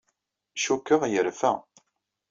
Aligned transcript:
Cikkeɣ 0.61 1.01
yerfa. 1.11 1.51